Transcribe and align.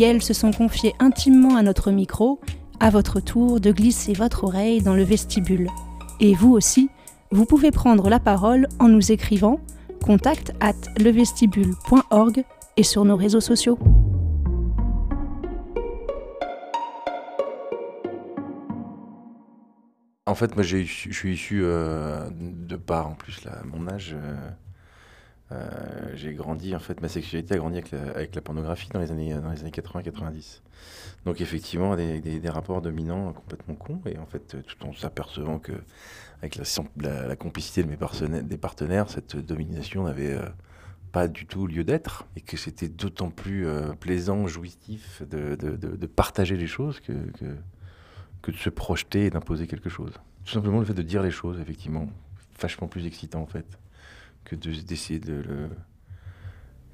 Elles 0.00 0.22
se 0.22 0.34
sont 0.34 0.52
confiées 0.52 0.94
intimement 0.98 1.56
à 1.56 1.62
notre 1.62 1.90
micro, 1.90 2.40
à 2.80 2.90
votre 2.90 3.20
tour 3.20 3.60
de 3.60 3.72
glisser 3.72 4.12
votre 4.12 4.44
oreille 4.44 4.82
dans 4.82 4.94
le 4.94 5.02
vestibule. 5.02 5.68
Et 6.20 6.34
vous 6.34 6.52
aussi, 6.52 6.88
vous 7.30 7.44
pouvez 7.44 7.70
prendre 7.70 8.08
la 8.08 8.20
parole 8.20 8.68
en 8.78 8.88
nous 8.88 9.12
écrivant 9.12 9.60
contact 10.04 10.52
at 10.60 10.74
levestibule.org 10.98 12.44
et 12.76 12.82
sur 12.82 13.04
nos 13.04 13.16
réseaux 13.16 13.40
sociaux. 13.40 13.78
En 20.26 20.34
fait, 20.34 20.54
moi, 20.54 20.62
je 20.62 20.78
suis 20.84 21.34
issu 21.34 21.60
euh, 21.62 22.28
de 22.32 22.76
part, 22.76 23.08
en 23.08 23.14
plus, 23.14 23.44
là, 23.44 23.62
mon 23.64 23.88
âge. 23.88 24.14
Euh, 24.14 24.50
j'ai 26.14 26.34
grandi, 26.34 26.74
en 26.74 26.78
fait, 26.78 27.00
ma 27.00 27.08
sexualité 27.08 27.54
a 27.54 27.58
grandi 27.58 27.78
avec 27.78 28.34
la, 28.34 28.40
pornographie 28.40 28.88
dans 28.90 29.00
les 29.00 29.10
années, 29.10 29.32
années 29.32 29.70
80-90. 29.70 30.60
Donc, 31.24 31.40
effectivement, 31.40 31.96
des, 31.96 32.40
rapports 32.46 32.82
dominants 32.82 33.32
complètement 33.32 33.74
cons. 33.74 34.00
Et 34.06 34.18
en 34.18 34.26
fait, 34.26 34.56
tout 34.66 34.86
en 34.86 34.92
s'apercevant 34.92 35.58
que, 35.58 35.72
avec 36.42 36.56
la, 36.56 37.36
complicité 37.36 37.82
de 37.82 37.88
mes 37.88 37.96
partenaires, 37.96 38.42
des 38.42 38.58
partenaires, 38.58 39.08
cette 39.08 39.36
domination 39.36 40.04
n'avait 40.04 40.36
pas 41.12 41.28
du 41.28 41.46
tout 41.46 41.66
lieu 41.66 41.84
d'être. 41.84 42.26
Et 42.36 42.40
que 42.40 42.56
c'était 42.56 42.88
d'autant 42.88 43.30
plus 43.30 43.66
plaisant, 44.00 44.46
jouissif 44.46 45.22
de, 45.28 46.06
partager 46.06 46.56
les 46.56 46.66
choses 46.66 47.00
que, 47.00 47.12
que 47.12 47.56
que 48.46 48.52
de 48.52 48.56
se 48.56 48.70
projeter 48.70 49.26
et 49.26 49.30
d'imposer 49.30 49.66
quelque 49.66 49.88
chose. 49.88 50.12
Tout 50.44 50.52
simplement 50.52 50.78
le 50.78 50.84
fait 50.84 50.94
de 50.94 51.02
dire 51.02 51.22
les 51.22 51.32
choses, 51.32 51.58
effectivement, 51.58 52.08
vachement 52.60 52.86
plus 52.86 53.04
excitant 53.06 53.42
en 53.42 53.46
fait, 53.46 53.66
que 54.46 54.54
d'essayer 54.56 55.18
de, 55.20 55.34
le... 55.34 55.68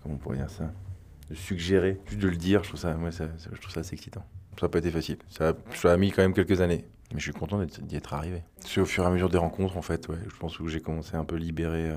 Comment 0.03 0.17
on 0.17 0.19
pourrait 0.19 0.39
dire 0.39 0.51
ça 0.51 0.73
De 1.31 1.35
suggérer, 1.35 2.01
juste 2.07 2.21
de 2.21 2.29
le 2.29 2.37
dire, 2.37 2.63
je 2.65 2.69
trouve 2.69 2.81
ça, 2.81 2.95
moi, 2.95 3.13
ça, 3.13 3.29
je 3.39 3.61
trouve 3.61 3.73
ça 3.73 3.81
assez 3.81 3.95
excitant. 3.95 4.25
Ça 4.59 4.67
n'a 4.67 4.71
pas 4.71 4.79
été 4.79 4.91
facile. 4.91 5.19
Ça, 5.31 5.55
ça 5.75 5.93
a 5.93 5.97
mis 5.97 6.11
quand 6.11 6.23
même 6.23 6.35
quelques 6.35 6.61
années. 6.61 6.85
Mais 7.13 7.21
je 7.21 7.25
suis 7.25 7.33
content 7.33 7.63
d'y 7.63 7.97
être 7.97 8.15
arrivé. 8.15 8.43
C'est 8.61 8.81
au 8.81 8.87
fur 8.87 9.05
et 9.05 9.07
à 9.07 9.11
mesure 9.11 9.29
des 9.29 9.39
rencontres, 9.39 9.77
en 9.77 9.83
fait, 9.83 10.09
ouais, 10.09 10.19
je 10.29 10.37
pense 10.37 10.57
que 10.57 10.67
j'ai 10.67 10.81
commencé 10.81 11.15
à 11.15 11.21
un 11.21 11.25
peu 11.25 11.37
libérer, 11.37 11.91
euh, 11.91 11.97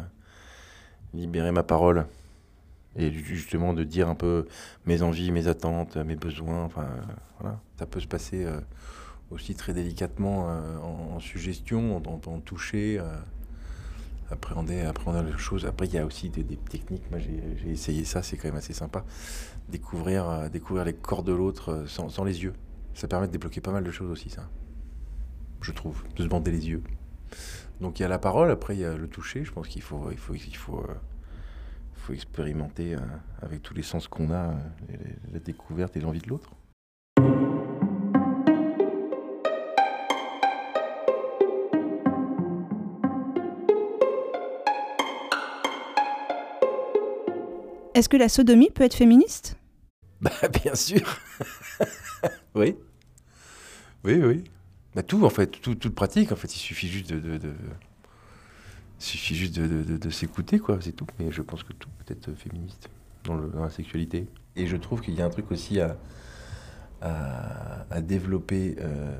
libérer 1.13 1.51
ma 1.51 1.63
parole. 1.63 2.05
Et 2.97 3.11
justement 3.11 3.73
de 3.73 3.83
dire 3.83 4.07
un 4.07 4.15
peu 4.15 4.47
mes 4.85 5.01
envies, 5.01 5.31
mes 5.31 5.47
attentes, 5.47 5.97
mes 5.97 6.15
besoins. 6.15 6.63
Enfin, 6.63 6.87
voilà. 7.39 7.59
Ça 7.77 7.85
peut 7.85 7.99
se 7.99 8.07
passer 8.07 8.45
euh, 8.45 8.59
aussi 9.31 9.55
très 9.55 9.73
délicatement 9.73 10.47
euh, 10.49 10.77
en, 10.77 11.19
suggestion, 11.19 11.97
en, 11.97 12.39
toucher, 12.39 12.97
euh, 12.99 13.17
appréhender, 14.45 15.23
les 15.23 15.37
choses. 15.37 15.65
Après, 15.65 15.87
il 15.87 15.93
y 15.93 15.97
a 15.97 16.05
aussi 16.05 16.29
des, 16.29 16.43
techniques. 16.43 17.09
Moi, 17.09 17.19
j'ai 17.19 17.71
essayé 17.71 18.05
ça, 18.05 18.21
c'est 18.21 18.37
quand 18.37 18.47
même 18.47 18.57
assez 18.57 18.73
sympa. 18.73 19.03
Découvrir, 19.69 20.29
euh, 20.29 20.83
les 20.85 20.93
corps 20.93 21.23
de 21.23 21.33
l'autre 21.33 21.85
sans, 21.87 22.09
sans, 22.09 22.23
les 22.23 22.43
yeux. 22.43 22.53
Ça 22.93 23.07
permet 23.07 23.27
de 23.27 23.31
débloquer 23.31 23.61
pas 23.61 23.71
mal 23.71 23.83
de 23.83 23.91
choses 23.91 24.11
aussi, 24.11 24.29
ça. 24.29 24.49
Je 25.61 25.71
trouve, 25.71 26.03
de 26.15 26.23
se 26.23 26.27
bander 26.27 26.51
les 26.51 26.69
yeux. 26.69 26.83
Donc 27.81 27.99
il 27.99 28.03
y 28.03 28.05
a 28.05 28.07
la 28.07 28.19
parole, 28.19 28.51
après 28.51 28.75
il 28.75 28.81
y 28.81 28.85
a 28.85 28.95
le 28.95 29.07
toucher. 29.07 29.43
Je 29.43 29.51
pense 29.51 29.67
qu'il 29.67 29.81
faut, 29.81 30.09
faut 30.15 32.13
expérimenter 32.13 32.95
avec 33.41 33.63
tous 33.63 33.73
les 33.73 33.81
sens 33.81 34.07
qu'on 34.07 34.31
a, 34.31 34.53
la 35.33 35.39
découverte 35.39 35.97
et 35.97 35.99
l'envie 35.99 36.21
de 36.21 36.29
l'autre. 36.29 36.51
Est-ce 47.95 48.09
que 48.09 48.17
la 48.17 48.27
sodomie 48.27 48.69
peut 48.69 48.83
être 48.83 48.93
féministe? 48.93 49.55
Bah 50.19 50.31
bien 50.63 50.75
sûr. 50.75 51.17
oui. 52.55 52.75
Oui, 54.03 54.15
oui. 54.15 54.43
Bah 54.93 55.01
tout 55.01 55.25
en 55.25 55.29
fait, 55.29 55.47
tout, 55.47 55.75
toute 55.75 55.95
pratique 55.95 56.33
en 56.33 56.35
fait, 56.35 56.53
il 56.53 56.59
suffit 56.59 56.89
juste 56.89 57.09
de, 57.09 57.37
de, 57.37 57.53
suffit 58.99 59.35
juste 59.35 59.57
de, 59.57 59.97
de 59.97 60.09
s'écouter 60.09 60.59
quoi, 60.59 60.77
c'est 60.81 60.91
tout. 60.91 61.07
Mais 61.19 61.31
je 61.31 61.41
pense 61.41 61.63
que 61.63 61.71
tout 61.71 61.87
peut 61.97 62.13
être 62.13 62.33
féministe 62.33 62.89
dans, 63.23 63.35
le, 63.35 63.47
dans 63.47 63.63
la 63.63 63.69
sexualité. 63.69 64.27
Et 64.57 64.67
je 64.67 64.75
trouve 64.75 64.99
qu'il 64.99 65.15
y 65.15 65.21
a 65.21 65.25
un 65.25 65.29
truc 65.29 65.49
aussi 65.51 65.79
à, 65.79 65.95
à, 67.01 68.01
développer 68.01 68.75
euh, 68.79 69.15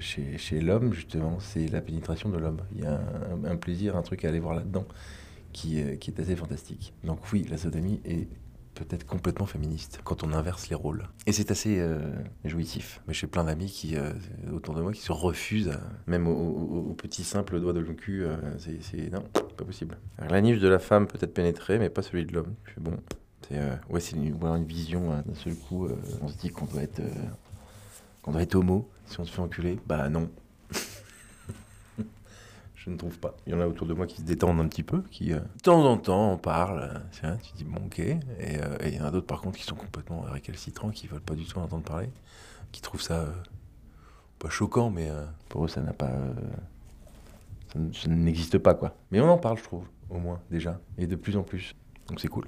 chez, 0.00 0.38
chez 0.38 0.60
l'homme, 0.60 0.92
justement, 0.92 1.38
c'est 1.38 1.68
la 1.68 1.80
pénétration 1.80 2.30
de 2.30 2.38
l'homme. 2.38 2.62
Il 2.74 2.82
y 2.82 2.86
a 2.86 2.94
un, 2.94 3.44
un, 3.44 3.56
plaisir, 3.56 3.96
un 3.96 4.02
truc 4.02 4.24
à 4.24 4.28
aller 4.28 4.40
voir 4.40 4.54
là-dedans 4.54 4.86
qui, 5.52 5.82
euh, 5.82 5.96
qui 5.96 6.10
est 6.10 6.20
assez 6.20 6.36
fantastique. 6.36 6.92
Donc 7.04 7.32
oui, 7.32 7.46
la 7.50 7.56
sodomie 7.58 8.00
est 8.04 8.28
peut-être 8.74 9.04
complètement 9.04 9.46
féministe 9.46 10.00
quand 10.04 10.22
on 10.22 10.32
inverse 10.32 10.68
les 10.68 10.76
rôles. 10.76 11.08
Et 11.26 11.32
c'est 11.32 11.50
assez 11.50 11.80
euh, 11.80 11.98
jouissif. 12.44 13.00
Mais 13.08 13.14
j'ai 13.14 13.26
plein 13.26 13.44
d'amis 13.44 13.66
qui, 13.66 13.96
euh, 13.96 14.12
autour 14.52 14.74
de 14.74 14.82
moi 14.82 14.92
qui 14.92 15.00
se 15.00 15.10
refusent, 15.10 15.72
même 16.06 16.28
au, 16.28 16.94
petit 16.94 17.24
simple 17.24 17.60
doigt 17.60 17.72
de 17.72 17.80
le 17.80 17.94
cul. 17.94 18.24
c'est 18.58 19.10
non, 19.10 19.24
pas 19.32 19.64
possible. 19.64 19.98
la 20.18 20.40
niche 20.40 20.58
de 20.58 20.68
la 20.68 20.78
femme 20.78 21.06
peut 21.06 21.18
être 21.20 21.34
pénétrée, 21.34 21.78
mais 21.78 21.90
pas 21.90 22.02
celui 22.02 22.24
de 22.24 22.32
l'homme. 22.32 22.54
Bon, 22.78 22.96
c'est 23.48 23.58
ouais, 23.90 24.00
c'est 24.00 24.16
une, 24.16 24.26
une, 24.26 24.64
vision 24.64 25.10
d'un 25.10 25.34
seul 25.34 25.54
coup. 25.54 25.88
on 26.22 26.28
se 26.28 26.36
dit 26.36 26.50
qu'on 26.50 26.66
doit 26.66 26.82
être 26.82 27.02
qu'on 28.22 28.32
doit 28.32 28.42
être 28.42 28.54
homo 28.54 28.88
si 29.06 29.18
on 29.20 29.24
se 29.24 29.32
fait 29.32 29.40
enculer. 29.40 29.78
Bah 29.86 30.08
non, 30.08 30.28
je 32.78 32.90
ne 32.90 32.96
trouve 32.96 33.18
pas. 33.18 33.36
Il 33.46 33.52
y 33.52 33.56
en 33.56 33.60
a 33.60 33.66
autour 33.66 33.86
de 33.86 33.94
moi 33.94 34.06
qui 34.06 34.18
se 34.18 34.22
détendent 34.22 34.60
un 34.60 34.68
petit 34.68 34.82
peu, 34.82 35.02
qui 35.10 35.32
euh, 35.32 35.40
de 35.40 35.60
temps 35.62 35.84
en 35.84 35.96
temps 35.96 36.32
on 36.32 36.38
parle, 36.38 37.02
tiens, 37.10 37.36
tu 37.36 37.52
dis 37.56 37.64
bon 37.64 37.86
ok, 37.86 37.98
et, 37.98 38.18
euh, 38.40 38.78
il 38.86 38.94
y 38.94 39.00
en 39.00 39.04
a 39.04 39.10
d'autres 39.10 39.26
par 39.26 39.40
contre 39.40 39.58
qui 39.58 39.64
sont 39.64 39.74
complètement 39.74 40.20
récalcitrants, 40.20 40.90
qui 40.90 41.08
veulent 41.08 41.20
pas 41.20 41.34
du 41.34 41.44
tout 41.44 41.58
entendre 41.58 41.82
parler, 41.82 42.10
qui 42.70 42.80
trouvent 42.80 43.02
ça 43.02 43.22
euh, 43.22 43.32
pas 44.38 44.48
choquant, 44.48 44.90
mais 44.90 45.10
pour 45.48 45.64
eux 45.64 45.68
ça 45.68 45.80
n'a 45.80 45.92
pas, 45.92 46.12
ça, 47.72 48.08
n'existe 48.08 48.58
pas 48.58 48.74
quoi. 48.74 48.94
Mais 49.10 49.20
on 49.20 49.28
en 49.28 49.38
parle, 49.38 49.58
je 49.58 49.64
trouve, 49.64 49.84
au 50.08 50.18
moins 50.18 50.40
déjà, 50.50 50.80
et 50.96 51.08
de 51.08 51.16
plus 51.16 51.36
en 51.36 51.42
plus, 51.42 51.74
donc 52.06 52.20
c'est 52.20 52.28
cool. 52.28 52.46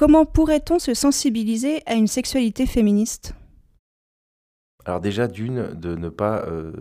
Comment 0.00 0.24
pourrait-on 0.24 0.78
se 0.78 0.94
sensibiliser 0.94 1.82
à 1.84 1.92
une 1.92 2.06
sexualité 2.06 2.64
féministe? 2.64 3.34
Alors 4.86 4.98
déjà, 4.98 5.28
d'une, 5.28 5.74
de 5.74 5.94
ne 5.94 6.08
pas 6.08 6.42
euh, 6.46 6.72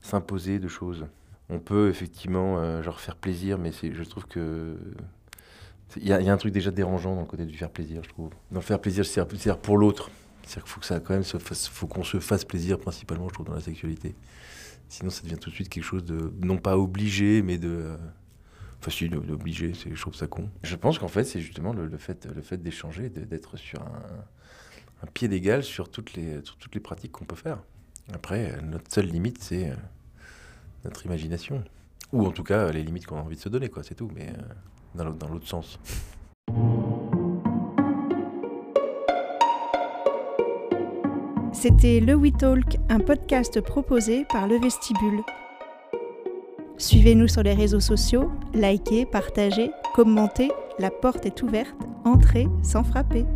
s'imposer 0.00 0.58
de 0.58 0.68
choses. 0.68 1.04
On 1.50 1.58
peut 1.58 1.90
effectivement 1.90 2.58
euh, 2.58 2.82
genre 2.82 2.98
faire 2.98 3.14
plaisir, 3.14 3.58
mais 3.58 3.72
je 3.72 4.02
trouve 4.04 4.24
que 4.24 4.74
il 5.96 6.08
y, 6.08 6.12
a 6.14 6.32
un 6.32 6.36
truc 6.38 6.54
déjà 6.54 6.70
dérangeant 6.70 7.14
dans 7.14 7.20
le 7.20 7.26
côté 7.26 7.44
du 7.44 7.58
faire 7.58 7.68
plaisir, 7.68 8.02
je 8.04 8.08
trouve. 8.08 8.30
Dans 8.50 8.60
le 8.60 8.64
faire 8.64 8.80
plaisir, 8.80 9.04
c'est 9.04 9.22
pour 9.60 9.76
l'autre. 9.76 10.10
C'est-à-dire 10.46 10.64
qu'il 10.64 11.56
faut 11.72 11.86
qu'on 11.86 12.04
se 12.04 12.20
fasse 12.20 12.46
plaisir 12.46 12.78
principalement, 12.78 13.28
je 13.28 13.34
trouve, 13.34 13.48
dans 13.48 13.54
la 13.54 13.60
sexualité. 13.60 14.14
Sinon, 14.88 15.10
ça 15.10 15.22
devient 15.24 15.36
tout 15.36 15.50
de 15.50 15.54
suite 15.56 15.68
quelque 15.68 15.84
chose 15.84 16.06
de 16.06 16.32
non 16.40 16.56
pas 16.56 16.78
obligé, 16.78 17.42
mais 17.42 17.58
de 17.58 17.68
euh, 17.68 17.96
facile 18.80 19.10
d'obliger, 19.10 19.72
je 19.74 20.00
trouve 20.00 20.14
ça 20.14 20.26
con. 20.26 20.48
Je 20.62 20.76
pense 20.76 20.98
qu'en 20.98 21.08
fait, 21.08 21.24
c'est 21.24 21.40
justement 21.40 21.72
le, 21.72 21.96
fait, 21.98 22.26
le 22.34 22.42
fait 22.42 22.56
d'échanger, 22.56 23.08
d'être 23.10 23.56
sur 23.56 23.80
un, 23.82 25.06
pied 25.14 25.28
d'égal 25.28 25.62
sur, 25.62 25.90
toutes 25.90 26.14
les, 26.14 26.42
toutes 26.42 26.74
les 26.74 26.80
pratiques 26.80 27.12
qu'on 27.12 27.24
peut 27.24 27.36
faire. 27.36 27.58
Après, 28.12 28.60
notre 28.62 28.92
seule 28.92 29.06
limite, 29.06 29.42
c'est 29.42 29.70
euh, 29.70 29.74
notre 30.84 31.06
imagination. 31.06 31.64
Ou 32.12 32.26
en 32.26 32.32
tout 32.32 32.42
cas, 32.42 32.70
les 32.70 32.82
limites 32.82 33.06
qu'on 33.06 33.16
a 33.16 33.20
envie 33.20 33.36
de 33.36 33.40
se 33.40 33.48
donner, 33.48 33.68
quoi, 33.68 33.82
c'est 33.82 33.94
tout, 33.94 34.10
mais 34.14 34.28
euh, 34.28 35.12
dans 35.12 35.28
l'autre 35.28 35.46
sens. 35.46 35.78
C'était 41.52 42.00
Le 42.00 42.14
We 42.14 42.32
Talk, 42.32 42.78
un 42.88 43.00
podcast 43.00 43.60
proposé 43.60 44.24
par 44.30 44.48
Le 44.48 44.58
Vestibule. 44.58 45.20
Suivez-nous 46.80 47.28
sur 47.28 47.42
les 47.42 47.52
réseaux 47.52 47.78
sociaux, 47.78 48.30
likez, 48.54 49.04
partagez, 49.04 49.70
commentez, 49.94 50.50
la 50.78 50.90
porte 50.90 51.26
est 51.26 51.42
ouverte, 51.42 51.76
entrez 52.06 52.48
sans 52.62 52.82
frapper. 52.82 53.26